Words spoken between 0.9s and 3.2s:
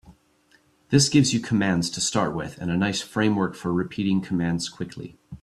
gives you commands to start with and a nice